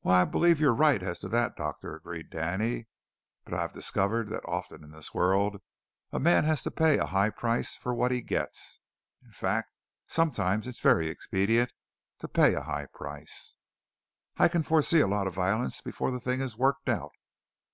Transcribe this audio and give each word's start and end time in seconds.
"Why, 0.00 0.22
I 0.22 0.24
believe 0.24 0.58
you're 0.58 0.72
right 0.74 1.02
as 1.02 1.20
to 1.20 1.28
that, 1.28 1.54
Doctor," 1.54 1.94
agreed 1.94 2.30
Danny, 2.30 2.86
"but 3.44 3.52
I've 3.52 3.74
discovered 3.74 4.30
that 4.30 4.42
often 4.46 4.82
in 4.82 4.90
this 4.92 5.12
world 5.12 5.60
a 6.12 6.18
man 6.18 6.44
has 6.44 6.62
to 6.62 6.70
pay 6.70 6.96
a 6.96 7.04
high 7.04 7.28
price 7.28 7.76
for 7.76 7.92
what 7.94 8.10
he 8.10 8.22
gets. 8.22 8.78
In 9.22 9.32
fact, 9.32 9.70
sometimes 10.06 10.66
it's 10.66 10.80
very 10.80 11.08
expedient 11.08 11.74
to 12.20 12.26
pay 12.26 12.54
a 12.54 12.62
high 12.62 12.86
price." 12.86 13.56
"I 14.38 14.48
can 14.48 14.62
foresee 14.62 15.00
a 15.00 15.06
lot 15.06 15.26
of 15.26 15.34
violence 15.34 15.82
before 15.82 16.10
the 16.10 16.20
thing 16.20 16.40
is 16.40 16.56
worked 16.56 16.88
out." 16.88 17.12